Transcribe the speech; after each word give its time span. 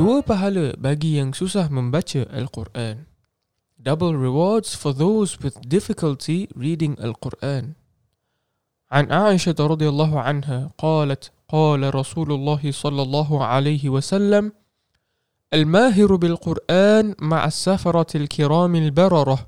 Dua 0.00 0.24
pahala 0.24 0.72
bagi 0.80 1.20
yang 1.20 1.36
susah 1.36 1.68
membaca 1.68 2.24
Al-Quran. 2.32 3.04
Double 3.76 4.16
rewards 4.16 4.72
for 4.72 4.96
those 4.96 5.36
with 5.44 5.60
difficulty 5.68 6.48
reading 6.56 6.96
Al-Quran. 6.96 7.76
عن 8.88 9.12
عائشة 9.12 9.54
رضي 9.60 9.88
الله 9.88 10.20
عنها 10.20 10.70
قالت 10.78 11.30
قال 11.48 11.94
رسول 11.94 12.32
الله 12.32 12.72
صلى 12.72 13.02
الله 13.02 13.44
عليه 13.44 13.88
وسلم 13.88 14.52
الماهر 15.52 16.16
بالقرآن 16.16 17.14
مع 17.20 17.44
السفرة 17.44 18.16
الكرام 18.16 18.76
البررة 18.76 19.38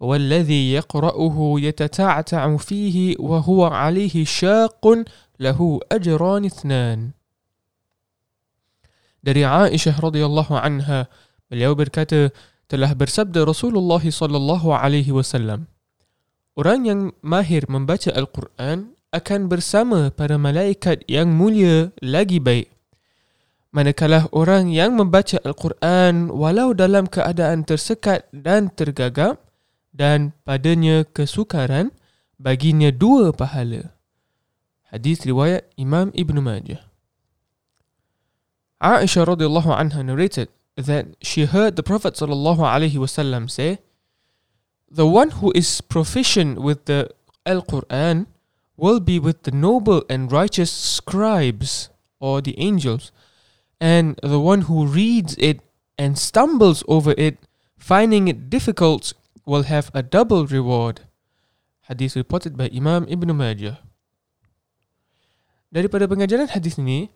والذي 0.00 0.72
يقرأه 0.72 1.36
يتتعتع 1.60 2.56
فيه 2.56 3.16
وهو 3.20 3.64
عليه 3.64 4.24
شاق 4.24 5.04
له 5.40 5.80
أجران 5.92 6.44
اثنان 6.44 7.10
Dari 9.28 9.44
Aisyah 9.44 10.00
radhiyallahu 10.00 10.56
anha, 10.56 11.04
beliau 11.52 11.76
berkata, 11.76 12.32
telah 12.64 12.96
bersabda 12.96 13.44
Rasulullah 13.44 14.00
sallallahu 14.00 14.72
alaihi 14.72 15.12
wasallam, 15.12 15.68
orang 16.56 16.88
yang 16.88 17.00
mahir 17.20 17.68
membaca 17.68 18.08
Al-Quran 18.08 18.96
akan 19.12 19.40
bersama 19.52 20.08
para 20.08 20.40
malaikat 20.40 21.04
yang 21.04 21.28
mulia 21.28 21.92
lagi 22.00 22.40
baik. 22.40 22.72
Manakala 23.68 24.32
orang 24.32 24.72
yang 24.72 24.96
membaca 24.96 25.36
Al-Quran 25.44 26.32
walau 26.32 26.72
dalam 26.72 27.04
keadaan 27.04 27.68
tersekat 27.68 28.32
dan 28.32 28.72
tergagap 28.72 29.44
dan 29.92 30.32
padanya 30.48 31.04
kesukaran, 31.04 31.92
baginya 32.40 32.88
dua 32.88 33.36
pahala. 33.36 33.92
Hadis 34.88 35.20
riwayat 35.28 35.68
Imam 35.76 36.08
Ibn 36.16 36.36
Majah. 36.40 36.87
Aisha 38.78 39.26
radhiyallahu 39.26 39.74
anha 39.74 40.06
narrated 40.06 40.48
that 40.78 41.18
she 41.18 41.50
heard 41.50 41.74
the 41.74 41.82
Prophet 41.82 42.14
sallallahu 42.14 42.62
alaihi 42.62 42.94
wasallam 42.94 43.50
say, 43.50 43.82
"The 44.86 45.02
one 45.02 45.42
who 45.42 45.50
is 45.58 45.82
proficient 45.82 46.62
with 46.62 46.86
the 46.86 47.10
Al-Quran 47.42 48.30
will 48.78 49.02
be 49.02 49.18
with 49.18 49.42
the 49.42 49.50
noble 49.50 50.06
and 50.06 50.30
righteous 50.30 50.70
scribes 50.70 51.90
or 52.22 52.38
the 52.38 52.54
angels, 52.54 53.10
and 53.82 54.14
the 54.22 54.38
one 54.38 54.70
who 54.70 54.86
reads 54.86 55.34
it 55.42 55.58
and 55.98 56.14
stumbles 56.14 56.86
over 56.86 57.18
it, 57.18 57.42
finding 57.74 58.30
it 58.30 58.46
difficult, 58.46 59.10
will 59.42 59.66
have 59.66 59.90
a 59.90 60.06
double 60.06 60.46
reward." 60.46 61.02
Hadis 61.90 62.14
reported 62.14 62.54
by 62.54 62.70
Imam 62.70 63.10
Ibn 63.10 63.34
Majah. 63.34 63.82
Daripada 65.74 66.06
pengajaran 66.06 66.46
hadis 66.46 66.78
ini, 66.78 67.10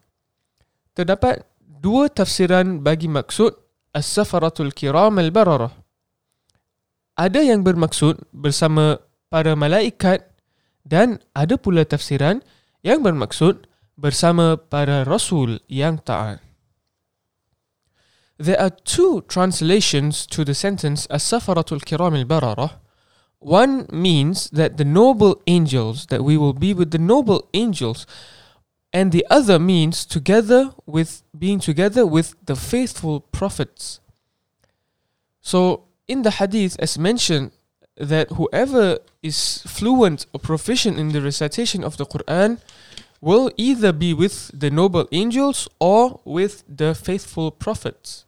terdapat 0.99 1.47
dua 1.81 2.13
tafsiran 2.13 2.85
bagi 2.85 3.09
maksud 3.09 3.57
As-Safaratul 3.97 4.77
Kiram 4.77 5.17
Al-Bararah. 5.17 5.73
Ada 7.17 7.41
yang 7.45 7.65
bermaksud 7.65 8.29
bersama 8.33 9.01
para 9.29 9.53
malaikat 9.57 10.29
dan 10.85 11.21
ada 11.33 11.57
pula 11.57 11.85
tafsiran 11.85 12.41
yang 12.85 13.01
bermaksud 13.05 13.69
bersama 13.97 14.57
para 14.57 15.05
rasul 15.05 15.61
yang 15.69 16.01
taat. 16.01 16.41
There 18.41 18.59
are 18.59 18.73
two 18.73 19.23
translations 19.29 20.27
to 20.33 20.43
the 20.43 20.57
sentence 20.57 21.07
As-Safaratul 21.13 21.85
Kiram 21.85 22.17
Al-Bararah. 22.17 22.81
One 23.39 23.87
means 23.91 24.51
that 24.51 24.79
the 24.79 24.87
noble 24.87 25.43
angels, 25.47 26.07
that 26.11 26.23
we 26.23 26.39
will 26.39 26.55
be 26.55 26.75
with 26.75 26.91
the 26.91 27.03
noble 27.03 27.47
angels 27.55 28.07
and 28.93 29.11
the 29.11 29.27
other 29.31 29.59
means 29.59 30.05
together 30.05 30.75
with 30.87 31.23
being 31.37 31.59
together 31.59 32.05
with 32.07 32.37
the 32.45 32.57
faithful 32.57 33.21
prophets. 33.21 34.01
So 35.41 35.89
in 36.07 36.23
the 36.23 36.31
hadith, 36.31 36.77
as 36.79 36.99
mentioned, 36.99 37.53
that 37.97 38.31
whoever 38.37 38.99
is 39.23 39.65
fluent 39.67 40.27
or 40.33 40.41
proficient 40.41 40.99
in 40.99 41.13
the 41.13 41.21
recitation 41.21 41.85
of 41.85 41.97
the 41.97 42.07
Quran 42.07 42.59
will 43.21 43.51
either 43.57 43.93
be 43.93 44.13
with 44.13 44.51
the 44.53 44.71
noble 44.71 45.09
angels 45.13 45.69
or 45.79 46.21
with 46.25 46.65
the 46.69 46.95
faithful 46.95 47.51
prophets. 47.51 48.27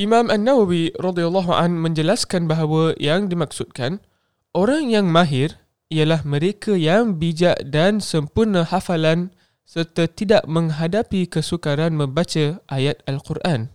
Imam 0.00 0.30
An-Nawawi 0.30 0.96
radhiyallahu 0.96 1.52
an 1.52 1.76
menjelaskan 1.84 2.48
bahawa 2.48 2.96
yang 2.96 3.28
dimaksudkan 3.28 4.00
orang 4.56 4.88
yang 4.88 5.12
mahir 5.12 5.60
ialah 5.90 6.22
mereka 6.22 6.78
yang 6.78 7.18
bijak 7.18 7.58
dan 7.66 7.98
sempurna 7.98 8.62
hafalan 8.62 9.34
serta 9.66 10.06
tidak 10.06 10.46
menghadapi 10.46 11.26
kesukaran 11.26 11.98
membaca 11.98 12.62
ayat 12.70 13.02
Al-Quran. 13.10 13.74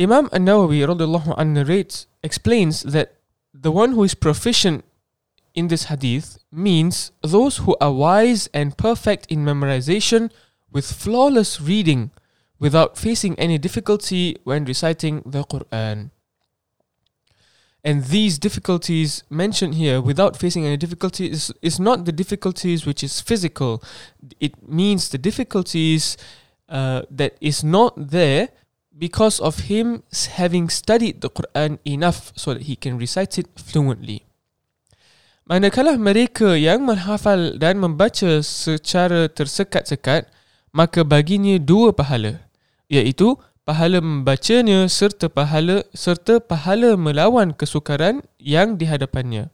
Imam 0.00 0.32
An-Nawawi 0.32 0.80
radhiyallahu 0.88 1.36
anhu 1.36 1.60
narrates 1.60 2.08
explains 2.24 2.80
that 2.88 3.20
the 3.52 3.68
one 3.68 3.92
who 3.92 4.00
is 4.00 4.16
proficient 4.16 4.80
in 5.52 5.68
this 5.68 5.92
hadith 5.92 6.40
means 6.48 7.12
those 7.20 7.68
who 7.68 7.76
are 7.84 7.92
wise 7.92 8.48
and 8.56 8.80
perfect 8.80 9.28
in 9.28 9.44
memorization 9.44 10.32
with 10.72 10.88
flawless 10.88 11.60
reading 11.60 12.08
without 12.56 12.96
facing 12.96 13.36
any 13.36 13.58
difficulty 13.58 14.36
when 14.44 14.64
reciting 14.64 15.20
the 15.28 15.44
Quran. 15.44 16.12
And 17.82 18.04
these 18.04 18.36
difficulties 18.38 19.24
mentioned 19.30 19.74
here, 19.74 20.00
without 20.00 20.36
facing 20.36 20.66
any 20.66 20.76
difficulty, 20.76 21.30
is, 21.30 21.52
is 21.62 21.80
not 21.80 22.04
the 22.04 22.12
difficulties 22.12 22.84
which 22.84 23.02
is 23.02 23.20
physical. 23.20 23.82
It 24.38 24.52
means 24.68 25.08
the 25.08 25.18
difficulties 25.18 26.18
uh, 26.68 27.02
that 27.10 27.36
is 27.40 27.64
not 27.64 27.96
there 27.96 28.48
because 28.92 29.40
of 29.40 29.72
him 29.72 30.04
having 30.36 30.68
studied 30.68 31.24
the 31.24 31.30
Quran 31.32 31.80
enough 31.88 32.36
so 32.36 32.52
that 32.52 32.68
he 32.68 32.76
can 32.76 33.00
recite 33.00 33.40
it 33.40 33.48
fluently. 33.56 34.28
Manakala 35.48 35.96
mereka 35.96 36.54
yang 36.54 36.84
menghafal 36.84 37.56
dan 37.56 37.80
membaca 37.80 38.44
secara 38.44 39.26
tersekat-sekat, 39.26 40.28
maka 40.70 41.02
baginya 41.02 41.56
dua 41.58 41.90
pahala, 41.90 42.44
iaitu 42.86 43.34
pahala 43.64 44.00
membacanya 44.00 44.88
serta 44.88 45.28
pahala 45.28 45.84
serta 45.92 46.40
pahala 46.40 46.96
melawan 46.96 47.52
kesukaran 47.54 48.24
yang 48.40 48.80
dihadapannya. 48.80 49.52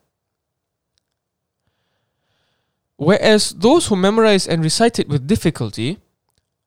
Whereas 2.96 3.52
those 3.52 3.92
who 3.92 3.96
memorize 3.96 4.48
and 4.48 4.64
recite 4.64 4.96
it 4.96 5.08
with 5.08 5.28
difficulty 5.28 6.00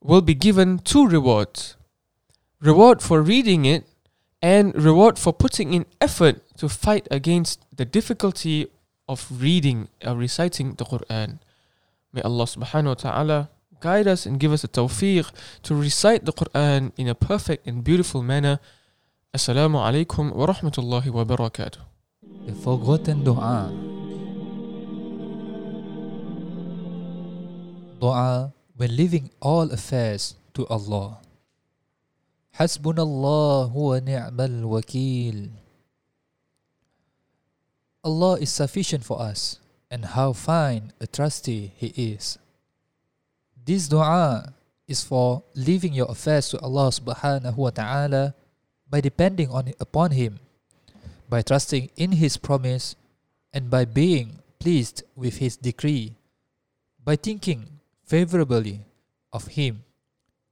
will 0.04 0.22
be 0.22 0.38
given 0.38 0.78
two 0.78 1.08
rewards. 1.08 1.76
Reward 2.62 3.02
for 3.02 3.26
reading 3.26 3.66
it 3.66 3.90
and 4.42 4.76
reward 4.78 5.18
for 5.18 5.34
putting 5.34 5.74
in 5.74 5.86
effort 6.00 6.44
to 6.58 6.70
fight 6.70 7.08
against 7.10 7.66
the 7.76 7.86
difficulty 7.86 8.68
of 9.08 9.26
reading 9.32 9.88
or 10.06 10.14
reciting 10.14 10.76
the 10.76 10.86
Quran. 10.86 11.40
May 12.14 12.22
Allah 12.22 12.46
subhanahu 12.46 12.94
wa 12.94 13.00
ta'ala 13.00 13.40
guide 13.80 14.08
us 14.08 14.26
and 14.26 14.40
give 14.40 14.52
us 14.52 14.64
a 14.64 14.68
tawfiq 14.68 15.32
to 15.64 15.76
recite 15.76 16.26
the 16.26 16.34
Quran 16.34 16.92
in 16.98 17.08
a 17.08 17.16
perfect 17.16 17.68
and 17.68 17.84
beautiful 17.84 18.22
manner. 18.22 18.60
Assalamu 19.34 19.78
alaikum 19.80 20.34
wa 20.34 20.48
rahmatullahi 20.48 21.12
wa 21.12 21.24
barakatuh. 21.24 21.82
The 22.46 22.54
forgotten 22.54 23.24
dua. 23.24 23.72
Dua 28.00 28.54
when 28.76 28.96
leaving 28.96 29.30
all 29.40 29.72
affairs 29.72 30.36
to 30.54 30.66
Allah. 30.68 31.20
Hasbunallah 32.58 33.72
wa 33.72 34.00
ni'mal 34.00 34.68
wakil. 34.68 35.52
Allah 38.04 38.40
is 38.40 38.50
sufficient 38.50 39.04
for 39.04 39.20
us, 39.22 39.60
and 39.92 40.16
how 40.16 40.32
fine 40.32 40.94
a 41.00 41.08
trustee 41.08 41.72
He 41.76 41.92
is. 41.96 42.40
This 43.69 43.86
dua 43.86 44.50
is 44.89 45.06
for 45.06 45.45
leaving 45.54 45.94
your 45.94 46.10
affairs 46.10 46.50
to 46.50 46.57
Allah 46.57 46.89
subhanahu 46.89 47.54
wa 47.54 47.69
ta'ala 47.69 48.33
by 48.89 48.98
depending 48.98 49.54
on 49.54 49.69
upon 49.77 50.10
Him, 50.10 50.42
by 51.30 51.45
trusting 51.45 51.94
in 51.94 52.18
His 52.18 52.33
promise, 52.33 52.98
and 53.54 53.69
by 53.69 53.86
being 53.86 54.42
pleased 54.57 55.06
with 55.13 55.38
His 55.38 55.54
decree, 55.54 56.18
by 56.98 57.13
thinking 57.13 57.77
favorably 58.10 58.81
of 59.30 59.54
Him, 59.54 59.86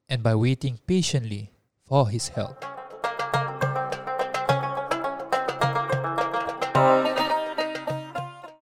and 0.06 0.22
by 0.22 0.38
waiting 0.38 0.78
patiently 0.86 1.50
for 1.90 2.14
His 2.14 2.30
help. 2.38 2.67